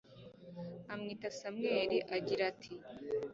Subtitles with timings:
[0.93, 2.73] amwita samweli, agira ati